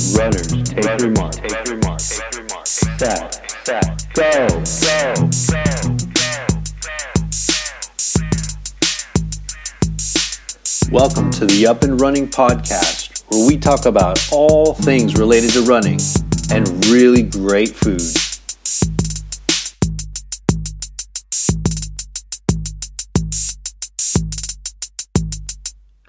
Runners, 0.00 0.46
take 0.64 0.98
your 0.98 1.10
mark. 1.10 1.34
Take 1.34 1.66
your 1.66 1.76
mark. 1.76 2.00
Take 2.00 2.34
your 2.34 2.44
mark. 2.44 2.66
Set. 2.66 3.34
Set. 3.64 4.06
Go. 4.14 4.48
Go. 4.48 5.14
Welcome 10.90 11.30
to 11.32 11.44
the 11.44 11.66
Up 11.68 11.82
and 11.82 12.00
Running 12.00 12.28
Podcast, 12.28 13.24
where 13.30 13.46
we 13.46 13.58
talk 13.58 13.84
about 13.84 14.18
all 14.32 14.72
things 14.72 15.16
related 15.16 15.50
to 15.50 15.60
running 15.62 16.00
and 16.50 16.86
really 16.86 17.22
great 17.22 17.76
food. 17.76 18.29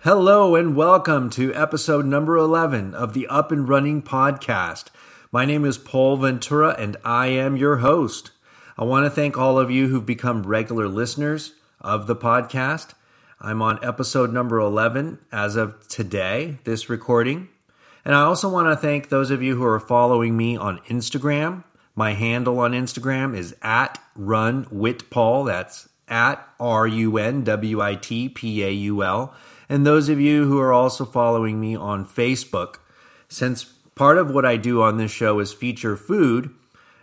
Hello 0.04 0.56
and 0.56 0.76
welcome 0.76 1.30
to 1.30 1.54
episode 1.54 2.08
number 2.08 2.36
11 2.36 2.96
of 2.96 3.14
the 3.14 3.28
Up 3.28 3.52
and 3.52 3.70
Running 3.70 4.02
Podcast. 4.02 4.86
My 5.32 5.46
name 5.46 5.64
is 5.64 5.78
Paul 5.78 6.18
Ventura 6.18 6.76
and 6.76 6.98
I 7.06 7.28
am 7.28 7.56
your 7.56 7.78
host. 7.78 8.32
I 8.80 8.84
want 8.84 9.06
to 9.06 9.12
thank 9.12 9.38
all 9.38 9.60
of 9.60 9.70
you 9.70 9.90
who've 9.90 10.04
become 10.04 10.42
regular 10.42 10.88
listeners 10.88 11.54
of 11.80 12.08
the 12.08 12.16
podcast. 12.16 12.96
I'm 13.40 13.62
on 13.62 13.78
episode 13.86 14.34
number 14.34 14.58
11 14.58 15.20
as 15.32 15.56
of 15.56 15.88
today, 15.88 16.58
this 16.64 16.90
recording. 16.90 17.50
And 18.04 18.16
I 18.16 18.22
also 18.22 18.50
want 18.50 18.70
to 18.70 18.76
thank 18.76 19.10
those 19.10 19.30
of 19.30 19.44
you 19.44 19.56
who 19.56 19.66
are 19.66 19.80
following 19.80 20.36
me 20.36 20.58
on 20.58 20.80
Instagram. 20.88 21.64
My 21.94 22.14
handle 22.14 22.58
on 22.58 22.72
Instagram 22.72 23.38
is 23.38 23.56
at 23.62 24.02
runwitpaul. 24.18 25.46
That's 25.46 25.90
at 26.08 26.44
R 26.60 26.88
U 26.88 27.20
N 27.20 27.44
W 27.44 27.82
I 27.82 27.94
T 27.94 28.30
P 28.30 28.64
A 28.64 28.72
U 28.72 29.04
L 29.04 29.36
and 29.72 29.88
those 29.88 30.10
of 30.10 30.20
you 30.20 30.44
who 30.48 30.60
are 30.60 30.74
also 30.74 31.06
following 31.06 31.58
me 31.58 31.78
on 31.78 32.06
Facebook. 32.06 32.80
Since 33.30 33.64
part 33.96 34.18
of 34.18 34.30
what 34.30 34.46
I 34.46 34.58
do 34.58 34.82
on 34.82 34.98
this 34.98 35.12
show 35.12 35.40
is 35.40 35.54
feature 35.54 35.96
food, 35.96 36.54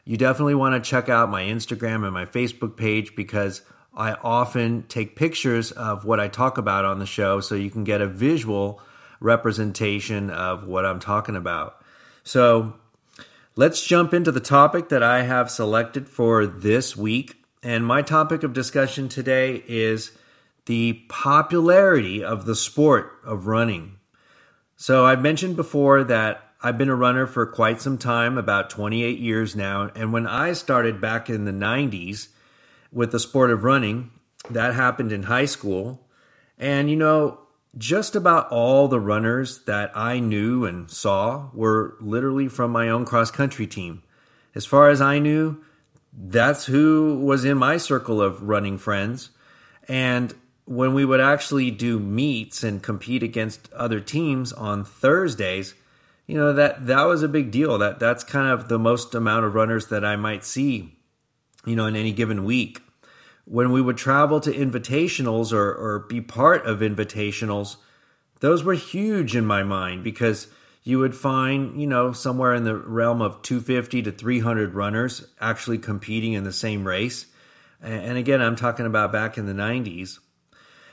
you 0.05 0.19
definitely 0.19 0.55
want 0.55 0.75
to 0.75 0.91
check 0.91 1.09
out 1.09 1.31
my 1.31 1.45
Instagram 1.45 2.05
and 2.05 2.13
my 2.13 2.27
Facebook 2.27 2.77
page 2.77 3.17
because 3.17 3.63
I 3.97 4.13
often 4.13 4.83
take 4.83 5.17
pictures 5.17 5.73
of 5.73 6.05
what 6.05 6.21
I 6.21 6.29
talk 6.29 6.59
about 6.59 6.85
on 6.85 6.99
the 6.99 7.07
show 7.07 7.41
so 7.41 7.55
you 7.55 7.71
can 7.71 7.85
get 7.85 8.03
a 8.03 8.07
visual 8.07 8.83
representation 9.19 10.29
of 10.29 10.67
what 10.67 10.85
I'm 10.85 11.01
talking 11.01 11.37
about. 11.37 11.83
So 12.23 12.75
let's 13.57 13.83
jump 13.83 14.13
into 14.13 14.31
the 14.31 14.41
topic 14.41 14.91
that 14.91 15.03
I 15.03 15.23
have 15.23 15.51
selected 15.51 16.07
for 16.07 16.47
this 16.47 16.95
week. 16.95 17.43
And 17.63 17.87
my 17.87 18.03
topic 18.03 18.43
of 18.43 18.53
discussion 18.53 19.09
today 19.09 19.65
is 19.67 20.13
the 20.69 20.93
popularity 21.09 22.23
of 22.23 22.45
the 22.45 22.55
sport 22.55 23.19
of 23.25 23.47
running. 23.47 23.97
So, 24.77 25.07
I've 25.07 25.23
mentioned 25.23 25.57
before 25.57 26.05
that 26.05 26.53
I've 26.63 26.77
been 26.77 26.91
a 26.91 26.95
runner 26.95 27.27
for 27.27 27.47
quite 27.47 27.81
some 27.81 27.97
time, 27.97 28.37
about 28.37 28.69
28 28.69 29.19
years 29.19 29.57
now. 29.57 29.91
And 29.95 30.13
when 30.13 30.27
I 30.27 30.53
started 30.53 31.01
back 31.01 31.31
in 31.31 31.47
the 31.47 31.53
90s 31.53 32.29
with 32.93 33.13
the 33.13 33.19
sport 33.19 33.51
of 33.51 33.65
running, 33.65 34.11
that 34.51 34.75
happened 34.75 35.11
in 35.11 35.25
high 35.25 35.47
school. 35.47 36.07
And, 36.59 36.91
you 36.91 36.97
know, 36.97 37.41
just 37.77 38.15
about 38.15 38.51
all 38.51 38.89
the 38.89 39.01
runners 39.01 39.65
that 39.65 39.91
I 39.97 40.19
knew 40.19 40.65
and 40.65 40.91
saw 40.91 41.49
were 41.55 41.97
literally 42.01 42.49
from 42.49 42.73
my 42.73 42.89
own 42.89 43.05
cross 43.05 43.31
country 43.31 43.67
team. 43.67 44.03
As 44.55 44.67
far 44.67 44.91
as 44.91 45.01
I 45.01 45.19
knew, 45.19 45.63
that's 46.13 46.67
who 46.67 47.21
was 47.25 47.45
in 47.45 47.57
my 47.57 47.79
circle 47.79 48.21
of 48.21 48.43
running 48.43 48.77
friends. 48.77 49.31
And 49.87 50.35
when 50.69 50.93
we 50.93 51.03
would 51.03 51.21
actually 51.21 51.71
do 51.71 51.99
meets 51.99 52.63
and 52.63 52.83
compete 52.83 53.23
against 53.23 53.73
other 53.73 54.01
teams 54.01 54.53
on 54.53 54.85
Thursdays, 54.85 55.75
you 56.27 56.37
know 56.37 56.53
that 56.53 56.87
that 56.87 57.05
was 57.05 57.23
a 57.23 57.29
big 57.29 57.51
deal. 57.51 57.79
That 57.79 57.99
that's 57.99 58.23
kind 58.23 58.49
of 58.51 58.69
the 58.69 58.79
most 58.79 59.15
amount 59.15 59.47
of 59.47 59.55
runners 59.55 59.87
that 59.87 60.05
I 60.05 60.17
might 60.17 60.45
see, 60.45 60.99
you 61.65 61.75
know, 61.75 61.87
in 61.87 61.97
any 61.97 62.13
given 62.13 62.45
week. 62.45 62.83
When 63.47 63.73
we 63.73 63.81
would 63.81 63.97
travel 63.97 64.41
to 64.41 64.53
invitationals 64.53 65.55
or 65.55 65.73
or 65.73 66.01
be 66.01 66.21
part 66.21 66.67
of 66.67 66.81
invitationals, 66.81 67.77
those 68.41 68.63
were 68.63 68.75
huge 68.75 69.35
in 69.35 69.47
my 69.47 69.63
mind 69.63 70.05
because 70.05 70.49
you 70.83 70.99
would 70.99 71.17
find, 71.17 71.81
you 71.81 71.87
know, 71.87 72.13
somewhere 72.13 72.53
in 72.53 72.65
the 72.65 72.77
realm 72.77 73.23
of 73.23 73.41
250 73.41 74.03
to 74.03 74.13
300 74.13 74.75
runners 74.75 75.27
actually 75.41 75.79
competing 75.79 76.35
in 76.35 76.45
the 76.45 76.53
same 76.53 76.87
race. 76.87 77.25
And 77.81 78.19
again, 78.19 78.43
I'm 78.43 78.57
talking 78.57 78.85
about 78.85 79.13
back 79.13 79.39
in 79.39 79.47
the 79.47 79.55
90s. 79.55 80.19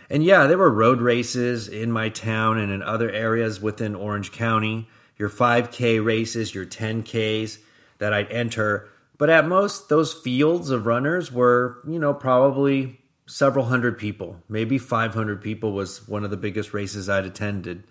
And 0.09 0.23
yeah, 0.23 0.45
there 0.47 0.57
were 0.57 0.71
road 0.71 1.01
races 1.01 1.67
in 1.67 1.91
my 1.91 2.09
town 2.09 2.57
and 2.57 2.71
in 2.71 2.83
other 2.83 3.09
areas 3.09 3.59
within 3.61 3.95
Orange 3.95 4.31
County, 4.31 4.88
your 5.17 5.29
5K 5.29 6.03
races, 6.03 6.53
your 6.53 6.66
10Ks 6.66 7.59
that 7.97 8.13
I'd 8.13 8.31
enter. 8.31 8.89
But 9.17 9.29
at 9.29 9.47
most, 9.47 9.89
those 9.89 10.13
fields 10.13 10.69
of 10.69 10.85
runners 10.85 11.31
were, 11.31 11.79
you 11.88 11.97
know, 11.97 12.13
probably 12.13 12.99
several 13.25 13.66
hundred 13.66 13.97
people. 13.97 14.41
Maybe 14.47 14.77
500 14.77 15.41
people 15.41 15.71
was 15.71 16.07
one 16.07 16.23
of 16.23 16.29
the 16.29 16.37
biggest 16.37 16.73
races 16.73 17.09
I'd 17.09 17.25
attended 17.25 17.83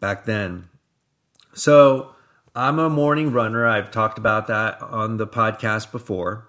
back 0.00 0.24
then. 0.24 0.68
So 1.54 2.14
I'm 2.54 2.78
a 2.78 2.90
morning 2.90 3.32
runner. 3.32 3.66
I've 3.66 3.90
talked 3.90 4.18
about 4.18 4.46
that 4.48 4.80
on 4.80 5.18
the 5.18 5.26
podcast 5.26 5.92
before. 5.92 6.45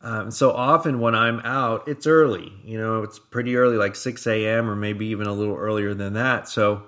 Um, 0.00 0.30
so 0.30 0.52
often 0.52 1.00
when 1.00 1.14
I'm 1.14 1.40
out, 1.40 1.88
it's 1.88 2.06
early. 2.06 2.52
You 2.64 2.78
know, 2.78 3.02
it's 3.02 3.18
pretty 3.18 3.56
early, 3.56 3.76
like 3.76 3.96
6 3.96 4.26
a.m. 4.26 4.70
or 4.70 4.76
maybe 4.76 5.06
even 5.06 5.26
a 5.26 5.32
little 5.32 5.56
earlier 5.56 5.94
than 5.94 6.12
that. 6.14 6.48
So 6.48 6.84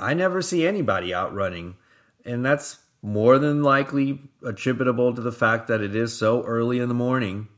I 0.00 0.14
never 0.14 0.40
see 0.40 0.66
anybody 0.66 1.12
out 1.12 1.34
running. 1.34 1.76
And 2.24 2.44
that's 2.44 2.78
more 3.02 3.38
than 3.38 3.62
likely 3.62 4.20
attributable 4.44 5.14
to 5.14 5.20
the 5.20 5.32
fact 5.32 5.68
that 5.68 5.80
it 5.80 5.94
is 5.94 6.16
so 6.16 6.42
early 6.44 6.78
in 6.78 6.88
the 6.88 6.94
morning. 6.94 7.48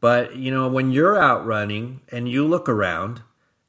But, 0.00 0.36
you 0.36 0.52
know, 0.52 0.68
when 0.68 0.92
you're 0.92 1.20
out 1.20 1.44
running 1.44 2.02
and 2.10 2.28
you 2.28 2.46
look 2.46 2.68
around 2.68 3.22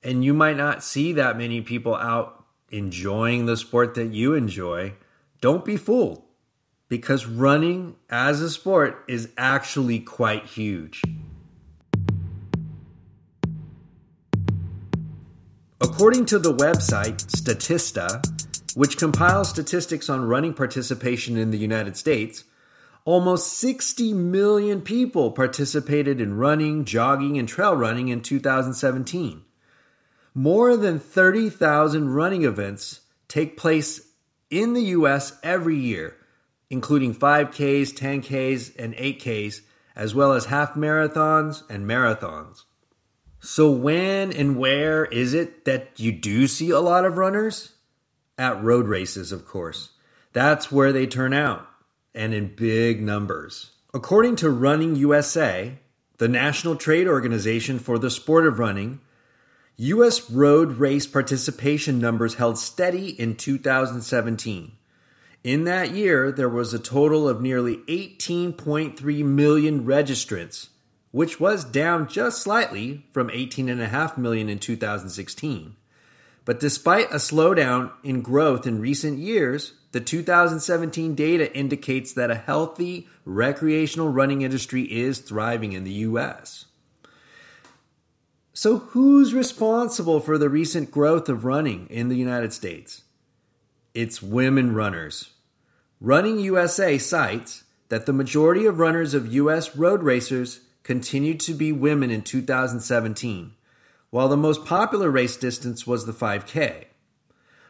and 0.03 0.24
you 0.24 0.34
might 0.34 0.58
not 0.58 0.84
see 0.84 1.14
that 1.14 1.38
many 1.38 1.62
people 1.62 1.96
out 1.96 2.46
enjoying 2.70 3.46
the 3.46 3.58
sport 3.58 3.96
that 3.96 4.14
you 4.14 4.34
enjoy, 4.34 4.94
don't 5.41 5.66
be 5.66 5.78
fooled 5.78 6.24
because 6.90 7.26
running 7.26 7.96
as 8.10 8.42
a 8.42 8.50
sport 8.50 9.06
is 9.08 9.30
actually 9.38 10.00
quite 10.00 10.46
huge. 10.46 11.02
According 15.80 16.26
to 16.26 16.40
the 16.40 16.54
website 16.54 17.26
Statista, 17.28 18.26
which 18.76 18.98
compiles 18.98 19.50
statistics 19.50 20.10
on 20.10 20.28
running 20.28 20.54
participation 20.54 21.38
in 21.38 21.52
the 21.52 21.58
United 21.58 21.96
States, 21.96 22.44
almost 23.06 23.54
60 23.60 24.14
million 24.14 24.82
people 24.82 25.32
participated 25.32 26.20
in 26.20 26.38
running, 26.38 26.86
jogging, 26.86 27.38
and 27.38 27.48
trail 27.48 27.76
running 27.76 28.10
in 28.10 28.22
2017. 28.22 29.44
More 30.34 30.78
than 30.78 31.00
30,000 31.00 32.10
running 32.10 32.44
events 32.44 33.02
take 33.28 33.58
place 33.58 34.02
in 34.50 34.74
the 34.74 34.84
US 34.84 35.38
every 35.44 35.78
year, 35.78 36.16
including 36.69 37.16
5Ks, 37.16 37.94
10Ks, 37.94 38.75
and 38.78 38.94
8Ks, 38.96 39.62
as 39.96 40.13
well 40.13 40.34
as 40.34 40.46
half 40.46 40.75
marathons 40.75 41.68
and 41.69 41.85
marathons. 41.85 42.63
So, 43.41 43.72
when 43.72 44.34
and 44.34 44.57
where 44.57 45.06
is 45.06 45.34
it 45.34 45.66
that 45.66 46.00
you 46.00 46.12
do 46.12 46.47
see 46.47 46.69
a 46.72 46.79
lot 46.79 47.06
of 47.06 47.18
runners? 47.18 47.74
At 48.38 48.62
road 48.63 48.88
races, 48.88 49.31
of 49.31 49.46
course. 49.46 49.90
That's 50.34 50.72
where 50.72 50.94
they 50.94 51.08
turn 51.08 51.34
out, 51.34 51.68
and 52.13 52.34
in 52.34 52.56
big 52.56 53.02
numbers. 53.02 53.72
According 53.94 54.35
to 54.38 54.50
Running 54.50 54.96
USA, 54.96 55.79
the 56.18 56.28
national 56.28 56.75
trade 56.75 57.08
organization 57.08 57.79
for 57.79 57.97
the 57.97 58.12
sport 58.12 58.46
of 58.46 58.59
running, 58.59 59.00
U.S. 59.78 60.29
road 60.29 60.74
race 60.74 61.08
participation 61.08 62.00
numbers 62.00 62.35
held 62.35 62.58
steady 62.58 63.09
in 63.09 63.35
2017. 63.35 64.74
In 65.44 65.64
that 65.64 65.92
year, 65.92 66.32
there 66.32 66.50
was 66.50 66.74
a 66.74 66.80
total 66.80 67.28
of 67.30 67.41
nearly 67.41 67.78
18.3 67.88 69.24
million 69.24 69.86
registrants, 69.86 70.68
which 71.12 71.40
was 71.40 71.64
down 71.64 72.09
just 72.09 72.41
slightly 72.41 73.06
from 73.14 73.30
18.5 73.30 74.18
million 74.18 74.50
in 74.50 74.59
2016. 74.59 75.76
But 76.44 76.59
despite 76.59 77.12
a 77.12 77.16
slowdown 77.16 77.91
in 78.03 78.22
growth 78.22 78.68
in 78.68 78.82
recent 78.82 79.20
years, 79.20 79.74
the 79.91 80.02
2017 80.02 81.16
data 81.16 81.56
indicates 81.56 82.14
that 82.14 82.32
a 82.32 82.35
healthy 82.35 83.08
recreational 83.24 84.09
running 84.09 84.42
industry 84.42 84.84
is 84.84 85.20
thriving 85.20 85.74
in 85.74 85.84
the 85.84 85.92
US. 85.92 86.66
So, 88.53 88.80
who's 88.80 89.34
responsible 89.34 90.20
for 90.20 90.38
the 90.38 90.50
recent 90.50 90.92
growth 90.92 91.30
of 91.30 91.46
running 91.46 91.88
in 91.90 92.09
the 92.09 92.18
United 92.18 92.52
States? 92.52 93.03
It's 93.94 94.22
women 94.22 94.76
runners. 94.76 95.32
Running 96.00 96.40
USA 96.40 96.97
cites 96.97 97.64
that 97.90 98.06
the 98.06 98.14
majority 98.14 98.66
of 98.66 98.80
runners 98.80 99.14
of 99.14 99.34
U.S. 99.34 99.76
road 99.76 100.03
racers 100.03 100.62
continued 100.84 101.40
to 101.41 101.53
be 101.53 101.72
women 101.72 102.12
in 102.12 102.22
2017, 102.22 103.53
while 104.09 104.30
the 104.30 104.38
most 104.38 104.66
popular 104.66 105.09
race 105.09 105.36
distance 105.38 105.86
was 105.86 106.06
the 106.06 106.14
5K. 106.14 106.86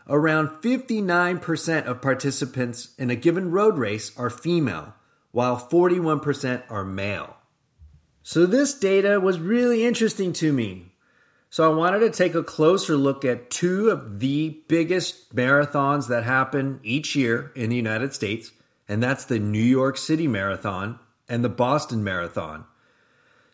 around 0.08 0.50
59% 0.62 1.86
of 1.86 2.02
participants 2.02 2.90
in 2.98 3.10
a 3.10 3.16
given 3.16 3.52
road 3.52 3.78
race 3.78 4.12
are 4.18 4.30
female, 4.30 4.96
while 5.32 5.58
41% 5.58 6.64
are 6.70 6.84
male. 6.84 7.38
So, 8.24 8.46
this 8.46 8.74
data 8.74 9.20
was 9.20 9.40
really 9.40 9.86
interesting 9.86 10.34
to 10.34 10.52
me. 10.52 10.89
So, 11.52 11.70
I 11.70 11.76
wanted 11.76 12.00
to 12.02 12.12
take 12.12 12.36
a 12.36 12.44
closer 12.44 12.96
look 12.96 13.26
at 13.26 13.50
two 13.50 13.90
of 13.90 14.20
the 14.20 14.62
biggest 14.68 15.36
marathons 15.36 16.08
that 16.08 16.24
happen 16.24 16.80
each 16.84 17.16
year 17.16 17.52
in 17.56 17.72
the 17.72 17.76
United 17.76 18.14
States, 18.14 18.52
and 18.88 19.02
that's 19.02 19.26
the 19.26 19.40
New 19.40 19.58
York 19.58 19.98
City 19.98 20.28
Marathon 20.28 21.00
and 21.28 21.44
the 21.44 21.50
Boston 21.50 22.04
Marathon. 22.04 22.66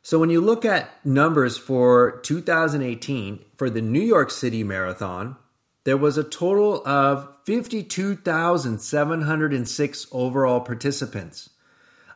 So, 0.01 0.19
when 0.19 0.29
you 0.29 0.41
look 0.41 0.65
at 0.65 0.89
numbers 1.05 1.57
for 1.57 2.19
2018 2.23 3.39
for 3.55 3.69
the 3.69 3.81
New 3.81 4.01
York 4.01 4.29
City 4.29 4.61
Marathon, 4.61 5.37
there 5.85 5.95
was 5.95 6.17
a 6.17 6.23
total 6.23 6.85
of 6.85 7.29
52,706 7.45 10.07
overall 10.11 10.59
participants. 10.59 11.49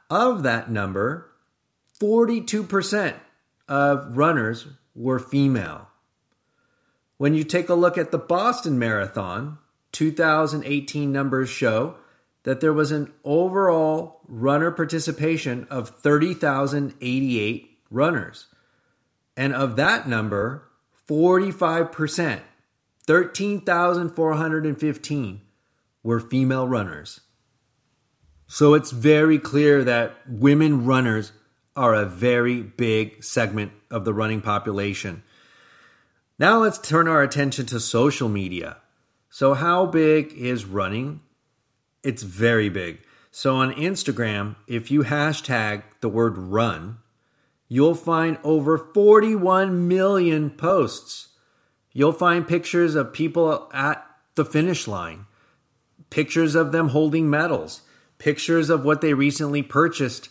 Of 0.09 0.43
that 0.43 0.69
number, 0.69 1.31
42% 2.01 3.13
of 3.69 4.17
runners 4.17 4.67
were 4.95 5.19
female. 5.19 5.87
When 7.17 7.33
you 7.33 7.43
take 7.43 7.69
a 7.69 7.73
look 7.73 7.97
at 7.97 8.11
the 8.11 8.17
Boston 8.17 8.79
Marathon, 8.79 9.57
2018 9.91 11.11
numbers 11.11 11.49
show 11.49 11.95
that 12.43 12.61
there 12.61 12.73
was 12.73 12.91
an 12.91 13.11
overall 13.23 14.21
runner 14.27 14.71
participation 14.71 15.67
of 15.69 15.89
30,088 15.89 17.77
runners. 17.91 18.47
And 19.35 19.53
of 19.53 19.75
that 19.75 20.07
number, 20.07 20.69
45%, 21.07 22.41
13,415 23.05 25.41
were 26.03 26.19
female 26.19 26.67
runners. 26.67 27.21
So 28.47 28.73
it's 28.73 28.91
very 28.91 29.37
clear 29.37 29.83
that 29.83 30.15
women 30.27 30.85
runners 30.85 31.33
are 31.79 31.93
a 31.93 32.05
very 32.05 32.61
big 32.61 33.23
segment 33.23 33.71
of 33.89 34.03
the 34.03 34.13
running 34.13 34.41
population. 34.41 35.23
Now 36.37 36.59
let's 36.59 36.77
turn 36.77 37.07
our 37.07 37.23
attention 37.23 37.67
to 37.67 37.79
social 37.79 38.27
media. 38.27 38.79
So, 39.29 39.53
how 39.53 39.85
big 39.85 40.33
is 40.33 40.65
running? 40.65 41.21
It's 42.03 42.23
very 42.23 42.67
big. 42.67 42.99
So, 43.31 43.55
on 43.55 43.73
Instagram, 43.75 44.57
if 44.67 44.91
you 44.91 45.03
hashtag 45.03 45.83
the 46.01 46.09
word 46.09 46.37
run, 46.37 46.97
you'll 47.69 47.95
find 47.95 48.37
over 48.43 48.77
41 48.77 49.87
million 49.87 50.49
posts. 50.49 51.29
You'll 51.93 52.11
find 52.11 52.45
pictures 52.45 52.95
of 52.95 53.13
people 53.13 53.69
at 53.73 54.05
the 54.35 54.43
finish 54.43 54.85
line, 54.85 55.27
pictures 56.09 56.55
of 56.55 56.73
them 56.73 56.89
holding 56.89 57.29
medals, 57.29 57.83
pictures 58.17 58.69
of 58.69 58.83
what 58.83 58.99
they 58.99 59.13
recently 59.13 59.63
purchased 59.63 60.27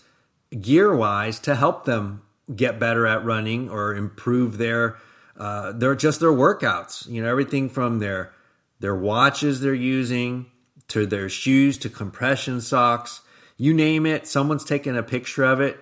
gear 0.50 0.94
wise 0.94 1.38
to 1.40 1.54
help 1.54 1.84
them 1.84 2.22
get 2.54 2.78
better 2.78 3.06
at 3.06 3.24
running 3.24 3.68
or 3.68 3.94
improve 3.94 4.58
their 4.58 4.96
uh, 5.36 5.72
their 5.72 5.94
just 5.94 6.20
their 6.20 6.32
workouts. 6.32 7.08
You 7.08 7.22
know, 7.22 7.28
everything 7.28 7.68
from 7.68 7.98
their 7.98 8.32
their 8.80 8.94
watches 8.94 9.60
they're 9.60 9.74
using 9.74 10.46
to 10.88 11.06
their 11.06 11.28
shoes 11.28 11.78
to 11.78 11.88
compression 11.88 12.60
socks. 12.60 13.20
You 13.56 13.74
name 13.74 14.06
it, 14.06 14.26
someone's 14.26 14.64
taken 14.64 14.96
a 14.96 15.02
picture 15.02 15.44
of 15.44 15.60
it 15.60 15.78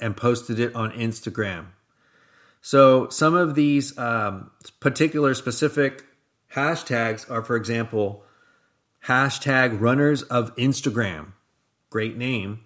and 0.00 0.16
posted 0.16 0.58
it 0.58 0.74
on 0.74 0.90
Instagram. 0.92 1.66
So 2.60 3.08
some 3.08 3.34
of 3.34 3.54
these 3.54 3.96
um, 3.98 4.50
particular 4.80 5.34
specific 5.34 6.04
hashtags 6.54 7.28
are, 7.30 7.42
for 7.42 7.56
example, 7.56 8.24
hashtag 9.06 9.80
runners 9.80 10.22
of 10.22 10.54
Instagram. 10.56 11.32
Great 11.90 12.16
name. 12.16 12.60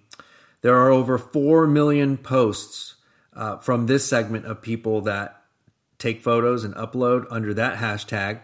There 0.61 0.75
are 0.75 0.89
over 0.89 1.17
4 1.17 1.67
million 1.67 2.17
posts 2.17 2.95
uh, 3.33 3.57
from 3.57 3.85
this 3.85 4.07
segment 4.07 4.45
of 4.45 4.61
people 4.61 5.01
that 5.01 5.43
take 5.99 6.23
photos 6.23 6.63
and 6.63 6.73
upload 6.75 7.25
under 7.29 7.53
that 7.53 7.77
hashtag. 7.77 8.39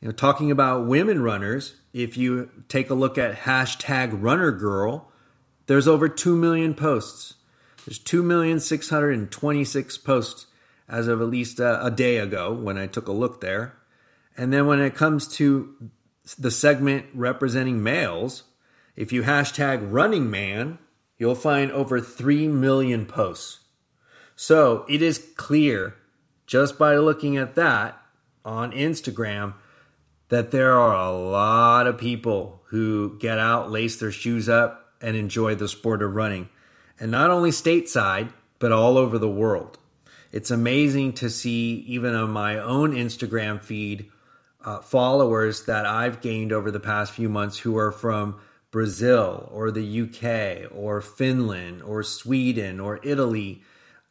You 0.00 0.08
know, 0.08 0.12
talking 0.12 0.50
about 0.50 0.86
women 0.86 1.22
runners, 1.22 1.76
if 1.92 2.16
you 2.16 2.50
take 2.68 2.88
a 2.90 2.94
look 2.94 3.18
at 3.18 3.40
hashtag 3.40 4.10
runner 4.12 4.52
girl, 4.52 5.10
there's 5.66 5.88
over 5.88 6.08
2 6.08 6.36
million 6.36 6.74
posts. 6.74 7.34
There's 7.84 7.98
2,626 7.98 9.98
posts 9.98 10.46
as 10.88 11.08
of 11.08 11.20
at 11.20 11.28
least 11.28 11.60
a, 11.60 11.84
a 11.84 11.90
day 11.90 12.18
ago 12.18 12.52
when 12.52 12.78
I 12.78 12.86
took 12.86 13.08
a 13.08 13.12
look 13.12 13.40
there. 13.40 13.76
And 14.36 14.52
then 14.52 14.66
when 14.66 14.80
it 14.80 14.94
comes 14.94 15.26
to 15.36 15.74
the 16.38 16.50
segment 16.50 17.06
representing 17.14 17.82
males, 17.82 18.42
if 18.96 19.12
you 19.12 19.22
hashtag 19.22 19.86
running 19.90 20.30
man, 20.30 20.78
you'll 21.18 21.34
find 21.34 21.70
over 21.72 22.00
3 22.00 22.48
million 22.48 23.06
posts. 23.06 23.60
So 24.34 24.84
it 24.88 25.02
is 25.02 25.32
clear 25.36 25.94
just 26.46 26.78
by 26.78 26.96
looking 26.96 27.36
at 27.36 27.54
that 27.54 28.00
on 28.44 28.72
Instagram 28.72 29.54
that 30.28 30.50
there 30.50 30.72
are 30.72 30.94
a 30.94 31.12
lot 31.12 31.86
of 31.86 31.98
people 31.98 32.62
who 32.66 33.18
get 33.18 33.38
out, 33.38 33.70
lace 33.70 33.96
their 33.96 34.12
shoes 34.12 34.48
up, 34.48 34.94
and 35.00 35.16
enjoy 35.16 35.54
the 35.54 35.68
sport 35.68 36.02
of 36.02 36.14
running. 36.14 36.48
And 36.98 37.10
not 37.10 37.30
only 37.30 37.50
stateside, 37.50 38.32
but 38.58 38.72
all 38.72 38.98
over 38.98 39.18
the 39.18 39.28
world 39.28 39.78
it's 40.36 40.50
amazing 40.50 41.14
to 41.14 41.30
see, 41.30 41.84
even 41.86 42.14
on 42.14 42.30
my 42.30 42.58
own 42.58 42.92
Instagram 42.92 43.62
feed, 43.62 44.10
uh, 44.62 44.80
followers 44.80 45.64
that 45.64 45.86
I've 45.86 46.20
gained 46.20 46.52
over 46.52 46.70
the 46.70 46.78
past 46.78 47.12
few 47.12 47.30
months 47.30 47.58
who 47.58 47.78
are 47.78 47.90
from 47.90 48.38
Brazil 48.70 49.48
or 49.52 49.70
the 49.70 50.02
UK 50.02 50.70
or 50.74 51.00
Finland 51.00 51.82
or 51.82 52.02
Sweden 52.02 52.80
or 52.80 53.00
Italy. 53.02 53.62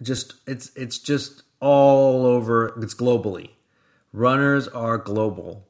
Just 0.01 0.33
it's 0.47 0.71
it's 0.75 0.97
just 0.97 1.43
all 1.59 2.25
over. 2.25 2.73
It's 2.81 2.93
globally. 2.93 3.51
Runners 4.11 4.67
are 4.67 4.97
global. 4.97 5.67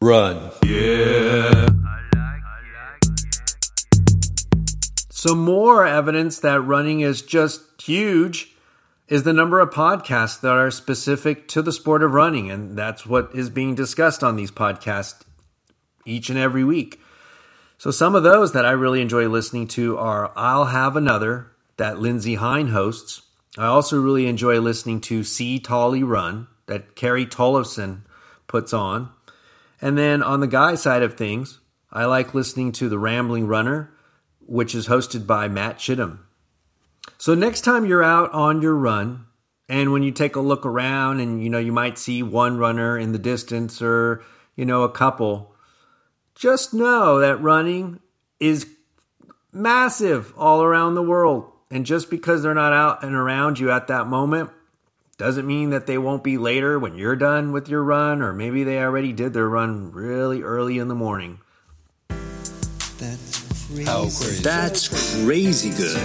Run. 0.00 0.50
Yeah. 0.64 1.68
Some 5.10 5.38
more 5.44 5.86
evidence 5.86 6.38
that 6.40 6.60
running 6.60 7.00
is 7.00 7.22
just 7.22 7.80
huge 7.82 8.54
is 9.08 9.22
the 9.22 9.32
number 9.32 9.60
of 9.60 9.70
podcasts 9.70 10.40
that 10.40 10.52
are 10.52 10.70
specific 10.70 11.48
to 11.48 11.62
the 11.62 11.72
sport 11.72 12.02
of 12.02 12.12
running. 12.12 12.50
And 12.50 12.76
that's 12.76 13.06
what 13.06 13.30
is 13.34 13.50
being 13.50 13.74
discussed 13.74 14.22
on 14.22 14.36
these 14.36 14.50
podcasts 14.50 15.22
each 16.04 16.28
and 16.28 16.38
every 16.38 16.64
week. 16.64 17.00
So, 17.78 17.90
some 17.90 18.14
of 18.14 18.22
those 18.22 18.52
that 18.52 18.64
I 18.64 18.70
really 18.70 19.02
enjoy 19.02 19.28
listening 19.28 19.68
to 19.68 19.98
are 19.98 20.32
I'll 20.34 20.66
Have 20.66 20.96
Another, 20.96 21.52
that 21.76 21.98
Lindsey 21.98 22.36
Hein 22.36 22.68
hosts. 22.68 23.22
I 23.58 23.66
also 23.66 24.00
really 24.00 24.26
enjoy 24.26 24.60
listening 24.60 25.00
to 25.02 25.24
C 25.24 25.58
Tolle 25.58 26.02
Run, 26.02 26.46
that 26.66 26.94
Carrie 26.94 27.26
Tollefson 27.26 28.02
puts 28.46 28.72
on. 28.72 29.10
And 29.80 29.96
then 29.96 30.22
on 30.22 30.40
the 30.40 30.46
guy 30.46 30.74
side 30.74 31.02
of 31.02 31.14
things, 31.14 31.58
I 31.92 32.06
like 32.06 32.34
listening 32.34 32.72
to 32.72 32.88
The 32.88 32.98
Rambling 32.98 33.46
Runner, 33.46 33.92
which 34.46 34.74
is 34.74 34.88
hosted 34.88 35.26
by 35.26 35.48
Matt 35.48 35.78
Chittum. 35.78 36.20
So 37.18 37.34
next 37.34 37.62
time 37.62 37.84
you're 37.84 38.04
out 38.04 38.32
on 38.32 38.62
your 38.62 38.74
run, 38.74 39.26
and 39.68 39.92
when 39.92 40.02
you 40.02 40.12
take 40.12 40.36
a 40.36 40.40
look 40.40 40.64
around 40.64 41.20
and 41.20 41.42
you 41.42 41.50
know 41.50 41.58
you 41.58 41.72
might 41.72 41.98
see 41.98 42.22
one 42.22 42.58
runner 42.58 42.98
in 42.98 43.12
the 43.12 43.18
distance 43.18 43.82
or 43.82 44.22
you 44.54 44.64
know 44.64 44.82
a 44.82 44.90
couple, 44.90 45.54
just 46.36 46.72
know 46.74 47.18
that 47.18 47.40
running 47.40 47.98
is 48.38 48.68
massive 49.52 50.32
all 50.36 50.62
around 50.62 50.94
the 50.94 51.02
world. 51.02 51.50
And 51.70 51.84
just 51.84 52.10
because 52.10 52.42
they're 52.42 52.54
not 52.54 52.72
out 52.72 53.02
and 53.02 53.16
around 53.16 53.58
you 53.58 53.72
at 53.72 53.88
that 53.88 54.06
moment 54.06 54.50
doesn't 55.16 55.46
mean 55.46 55.70
that 55.70 55.86
they 55.86 55.96
won't 55.98 56.22
be 56.22 56.36
later 56.36 56.78
when 56.78 56.96
you're 56.96 57.16
done 57.16 57.50
with 57.50 57.68
your 57.68 57.82
run, 57.82 58.20
or 58.20 58.34
maybe 58.34 58.62
they 58.62 58.78
already 58.78 59.12
did 59.12 59.32
their 59.32 59.48
run 59.48 59.90
really 59.90 60.42
early 60.42 60.78
in 60.78 60.88
the 60.88 60.94
morning. 60.94 61.40
That's 62.98 63.66
crazy. 63.66 64.42
That's 64.42 65.24
crazy 65.24 65.70
good. 65.70 65.96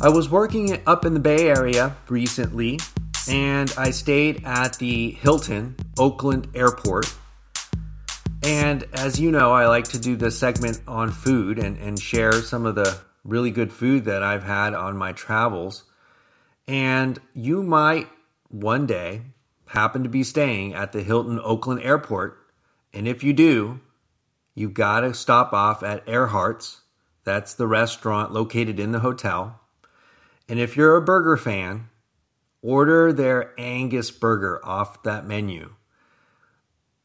I 0.00 0.08
was 0.08 0.30
working 0.30 0.80
up 0.86 1.04
in 1.04 1.12
the 1.12 1.20
Bay 1.20 1.48
Area 1.48 1.96
recently, 2.08 2.78
and 3.28 3.72
I 3.76 3.90
stayed 3.90 4.42
at 4.44 4.78
the 4.78 5.12
Hilton 5.12 5.76
Oakland 5.98 6.48
Airport. 6.54 7.12
And 8.42 8.86
as 8.94 9.20
you 9.20 9.30
know, 9.30 9.52
I 9.52 9.66
like 9.66 9.88
to 9.88 9.98
do 9.98 10.16
the 10.16 10.30
segment 10.30 10.80
on 10.88 11.10
food 11.10 11.58
and, 11.58 11.76
and 11.76 12.00
share 12.00 12.32
some 12.32 12.64
of 12.64 12.74
the 12.74 13.00
really 13.24 13.50
good 13.50 13.72
food 13.72 14.06
that 14.06 14.22
I've 14.22 14.44
had 14.44 14.74
on 14.74 14.96
my 14.96 15.12
travels. 15.12 15.84
And 16.66 17.18
you 17.34 17.62
might 17.62 18.08
one 18.48 18.86
day 18.86 19.22
happen 19.66 20.02
to 20.02 20.08
be 20.08 20.24
staying 20.24 20.74
at 20.74 20.92
the 20.92 21.02
Hilton 21.02 21.38
Oakland 21.42 21.82
Airport. 21.82 22.38
And 22.94 23.06
if 23.06 23.22
you 23.22 23.32
do, 23.32 23.80
you've 24.54 24.74
got 24.74 25.00
to 25.00 25.14
stop 25.14 25.52
off 25.52 25.82
at 25.82 26.04
Earhart's. 26.06 26.80
That's 27.24 27.54
the 27.54 27.66
restaurant 27.66 28.32
located 28.32 28.80
in 28.80 28.92
the 28.92 29.00
hotel. 29.00 29.60
And 30.48 30.58
if 30.58 30.76
you're 30.76 30.96
a 30.96 31.02
burger 31.02 31.36
fan, 31.36 31.89
order 32.62 33.12
their 33.12 33.52
Angus 33.58 34.10
burger 34.10 34.64
off 34.64 35.02
that 35.02 35.26
menu. 35.26 35.74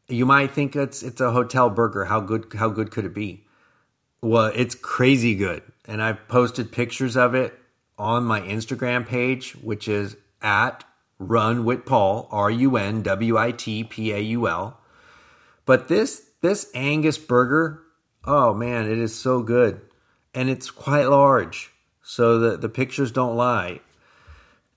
You 0.08 0.26
might 0.26 0.52
think 0.52 0.76
it's 0.76 1.02
it's 1.02 1.22
a 1.22 1.32
hotel 1.32 1.70
burger. 1.70 2.06
How 2.06 2.20
good 2.20 2.54
how 2.56 2.70
good 2.70 2.92
could 2.92 3.06
it 3.06 3.14
be? 3.14 3.46
Well, 4.22 4.52
it's 4.56 4.76
crazy 4.76 5.36
good. 5.36 5.64
And 5.88 6.02
I've 6.02 6.28
posted 6.28 6.72
pictures 6.72 7.16
of 7.16 7.34
it 7.36 7.58
on 7.98 8.24
my 8.24 8.42
Instagram 8.42 9.08
page, 9.08 9.54
which 9.54 9.88
is 9.88 10.18
at 10.42 10.84
Run 11.18 11.64
with 11.64 11.86
Paul, 11.86 12.28
R 12.32 12.52
U 12.52 12.78
N 12.78 13.02
W 13.02 13.38
I 13.38 13.52
T 13.52 13.84
P 13.84 14.12
A 14.12 14.20
U 14.20 14.48
L. 14.48 14.80
But 15.66 15.88
this 15.88 16.30
this 16.42 16.70
Angus 16.76 17.18
burger, 17.18 17.82
oh 18.26 18.54
man, 18.54 18.90
it 18.90 18.98
is 18.98 19.16
so 19.16 19.42
good. 19.42 19.82
And 20.34 20.50
it's 20.50 20.70
quite 20.70 21.06
large. 21.06 21.72
So 22.04 22.38
the, 22.38 22.58
the 22.58 22.70
pictures 22.70 23.12
don't 23.12 23.38
lie. 23.38 23.80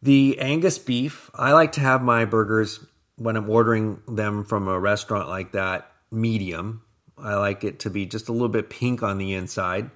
The 0.02 0.38
Angus 0.38 0.78
beef, 0.78 1.30
I 1.34 1.52
like 1.52 1.72
to 1.72 1.80
have 1.80 2.02
my 2.02 2.24
burgers 2.24 2.84
when 3.16 3.36
I'm 3.36 3.50
ordering 3.50 4.00
them 4.06 4.44
from 4.44 4.68
a 4.68 4.78
restaurant 4.78 5.28
like 5.28 5.52
that, 5.52 5.90
medium. 6.10 6.82
I 7.16 7.34
like 7.34 7.64
it 7.64 7.80
to 7.80 7.90
be 7.90 8.06
just 8.06 8.28
a 8.28 8.32
little 8.32 8.48
bit 8.48 8.70
pink 8.70 9.02
on 9.02 9.18
the 9.18 9.34
inside. 9.34 9.90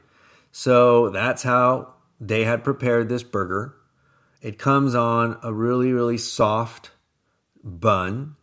So 0.50 1.11
that's 1.11 1.44
how 1.44 1.94
they 2.21 2.44
had 2.44 2.64
prepared 2.64 3.09
this 3.09 3.23
burger. 3.23 3.76
It 4.40 4.59
comes 4.59 4.97
on 4.97 5.38
a 5.42 5.52
really, 5.52 5.92
really 5.92 6.18
soft 6.18 6.90
bun. 7.62 8.35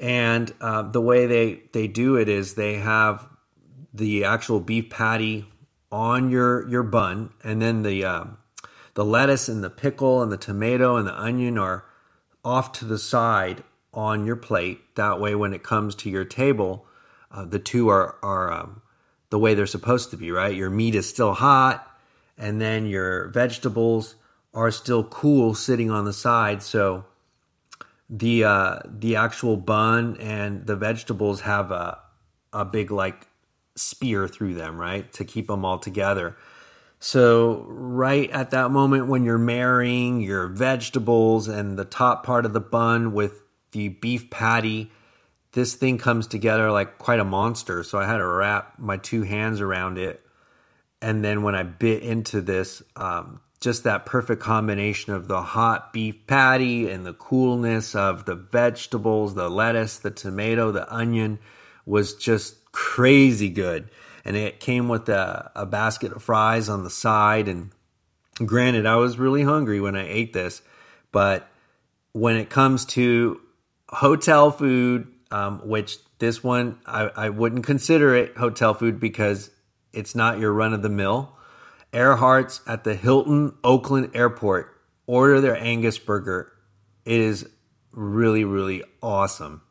And 0.00 0.52
uh, 0.60 0.82
the 0.82 1.02
way 1.02 1.26
they, 1.26 1.62
they 1.72 1.86
do 1.86 2.16
it 2.16 2.30
is 2.30 2.54
they 2.54 2.76
have 2.76 3.28
the 3.92 4.24
actual 4.24 4.60
beef 4.60 4.88
patty 4.88 5.46
on 5.92 6.30
your, 6.30 6.68
your 6.68 6.82
bun, 6.82 7.32
and 7.42 7.60
then 7.60 7.82
the, 7.82 8.04
uh, 8.04 8.24
the 8.98 9.04
lettuce 9.04 9.48
and 9.48 9.62
the 9.62 9.70
pickle 9.70 10.22
and 10.22 10.32
the 10.32 10.36
tomato 10.36 10.96
and 10.96 11.06
the 11.06 11.16
onion 11.16 11.56
are 11.56 11.84
off 12.44 12.72
to 12.72 12.84
the 12.84 12.98
side 12.98 13.62
on 13.94 14.26
your 14.26 14.34
plate. 14.34 14.80
That 14.96 15.20
way, 15.20 15.36
when 15.36 15.54
it 15.54 15.62
comes 15.62 15.94
to 15.94 16.10
your 16.10 16.24
table, 16.24 16.84
uh, 17.30 17.44
the 17.44 17.60
two 17.60 17.90
are, 17.90 18.16
are 18.24 18.52
um, 18.52 18.82
the 19.30 19.38
way 19.38 19.54
they're 19.54 19.66
supposed 19.66 20.10
to 20.10 20.16
be, 20.16 20.32
right? 20.32 20.52
Your 20.52 20.68
meat 20.68 20.96
is 20.96 21.08
still 21.08 21.34
hot, 21.34 21.88
and 22.36 22.60
then 22.60 22.86
your 22.86 23.28
vegetables 23.28 24.16
are 24.52 24.72
still 24.72 25.04
cool 25.04 25.54
sitting 25.54 25.92
on 25.92 26.04
the 26.04 26.12
side. 26.12 26.60
So 26.60 27.04
the 28.10 28.42
uh, 28.42 28.78
the 28.84 29.14
actual 29.14 29.56
bun 29.56 30.16
and 30.18 30.66
the 30.66 30.74
vegetables 30.74 31.42
have 31.42 31.70
a 31.70 32.00
a 32.52 32.64
big 32.64 32.90
like 32.90 33.28
spear 33.76 34.26
through 34.26 34.54
them, 34.54 34.76
right, 34.76 35.12
to 35.12 35.24
keep 35.24 35.46
them 35.46 35.64
all 35.64 35.78
together. 35.78 36.36
So 37.00 37.64
right 37.68 38.30
at 38.30 38.50
that 38.50 38.70
moment 38.70 39.06
when 39.06 39.24
you're 39.24 39.38
marrying 39.38 40.20
your 40.20 40.48
vegetables 40.48 41.46
and 41.46 41.78
the 41.78 41.84
top 41.84 42.24
part 42.24 42.44
of 42.44 42.52
the 42.52 42.60
bun 42.60 43.12
with 43.12 43.40
the 43.72 43.88
beef 43.88 44.30
patty, 44.30 44.90
this 45.52 45.74
thing 45.74 45.98
comes 45.98 46.26
together 46.26 46.70
like 46.70 46.98
quite 46.98 47.20
a 47.20 47.24
monster. 47.24 47.82
So 47.84 47.98
I 47.98 48.06
had 48.06 48.18
to 48.18 48.26
wrap 48.26 48.78
my 48.78 48.96
two 48.96 49.22
hands 49.22 49.60
around 49.60 49.98
it. 49.98 50.20
And 51.00 51.24
then 51.24 51.42
when 51.42 51.54
I 51.54 51.62
bit 51.62 52.02
into 52.02 52.40
this, 52.40 52.82
um, 52.96 53.40
just 53.60 53.84
that 53.84 54.06
perfect 54.06 54.42
combination 54.42 55.12
of 55.12 55.28
the 55.28 55.42
hot 55.42 55.92
beef 55.92 56.26
patty 56.26 56.90
and 56.90 57.04
the 57.04 57.12
coolness 57.12 57.94
of 57.94 58.24
the 58.24 58.34
vegetables, 58.34 59.34
the 59.34 59.48
lettuce, 59.48 59.98
the 59.98 60.10
tomato, 60.10 60.70
the 60.70 60.92
onion 60.92 61.38
was 61.86 62.14
just 62.14 62.70
crazy 62.72 63.48
good. 63.48 63.88
And 64.28 64.36
it 64.36 64.60
came 64.60 64.88
with 64.88 65.08
a, 65.08 65.50
a 65.56 65.64
basket 65.64 66.12
of 66.12 66.22
fries 66.22 66.68
on 66.68 66.84
the 66.84 66.90
side. 66.90 67.48
And 67.48 67.70
granted, 68.44 68.84
I 68.84 68.96
was 68.96 69.18
really 69.18 69.42
hungry 69.42 69.80
when 69.80 69.96
I 69.96 70.06
ate 70.06 70.34
this, 70.34 70.60
but 71.12 71.48
when 72.12 72.36
it 72.36 72.50
comes 72.50 72.84
to 72.84 73.40
hotel 73.88 74.50
food, 74.50 75.08
um, 75.30 75.66
which 75.66 75.96
this 76.18 76.44
one 76.44 76.78
I, 76.84 77.04
I 77.16 77.28
wouldn't 77.30 77.64
consider 77.64 78.14
it 78.14 78.36
hotel 78.36 78.74
food 78.74 79.00
because 79.00 79.50
it's 79.94 80.14
not 80.14 80.38
your 80.38 80.52
run 80.52 80.74
of 80.74 80.82
the 80.82 80.90
mill. 80.90 81.32
Earhart's 81.94 82.60
at 82.66 82.84
the 82.84 82.94
Hilton 82.94 83.54
Oakland 83.64 84.10
Airport. 84.12 84.74
Order 85.06 85.40
their 85.40 85.56
Angus 85.56 85.98
burger. 85.98 86.52
It 87.06 87.18
is 87.18 87.48
really, 87.92 88.44
really 88.44 88.82
awesome. 89.02 89.62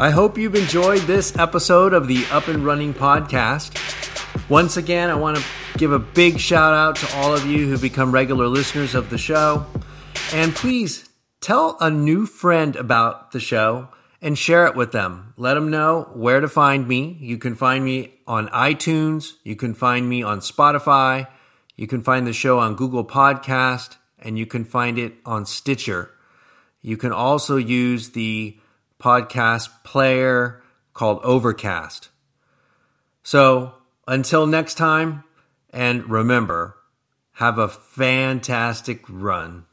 I 0.00 0.08
hope 0.08 0.38
you've 0.38 0.54
enjoyed 0.54 1.02
this 1.02 1.36
episode 1.36 1.92
of 1.92 2.08
the 2.08 2.24
Up 2.30 2.48
and 2.48 2.64
Running 2.64 2.94
podcast. 2.94 3.76
Once 4.48 4.78
again, 4.78 5.10
I 5.10 5.14
want 5.14 5.36
to 5.36 5.44
give 5.76 5.92
a 5.92 5.98
big 5.98 6.40
shout 6.40 6.72
out 6.72 6.96
to 6.96 7.16
all 7.18 7.34
of 7.34 7.44
you 7.44 7.68
who 7.68 7.76
become 7.76 8.10
regular 8.10 8.46
listeners 8.46 8.94
of 8.94 9.10
the 9.10 9.18
show. 9.18 9.66
And 10.32 10.54
please 10.54 11.06
tell 11.42 11.76
a 11.82 11.90
new 11.90 12.24
friend 12.24 12.76
about 12.76 13.32
the 13.32 13.40
show 13.40 13.88
and 14.22 14.38
share 14.38 14.66
it 14.66 14.74
with 14.74 14.92
them. 14.92 15.34
Let 15.36 15.52
them 15.52 15.70
know 15.70 16.08
where 16.14 16.40
to 16.40 16.48
find 16.48 16.88
me. 16.88 17.18
You 17.20 17.36
can 17.36 17.54
find 17.54 17.84
me 17.84 18.14
on 18.26 18.48
iTunes. 18.48 19.34
You 19.44 19.54
can 19.54 19.74
find 19.74 20.08
me 20.08 20.22
on 20.22 20.40
Spotify. 20.40 21.28
You 21.76 21.86
can 21.86 22.02
find 22.02 22.26
the 22.26 22.32
show 22.32 22.58
on 22.58 22.74
Google 22.74 23.04
Podcast 23.04 23.96
and 24.18 24.38
you 24.38 24.46
can 24.46 24.64
find 24.64 24.98
it 24.98 25.16
on 25.26 25.44
Stitcher. 25.44 26.10
You 26.80 26.96
can 26.96 27.12
also 27.12 27.58
use 27.58 28.12
the 28.12 28.56
podcast 29.00 29.70
player 29.82 30.62
called 30.94 31.20
Overcast. 31.24 32.10
So 33.22 33.74
until 34.06 34.46
next 34.46 34.74
time, 34.74 35.24
and 35.70 36.08
remember, 36.08 36.76
have 37.34 37.58
a 37.58 37.68
fantastic 37.68 39.02
run. 39.08 39.66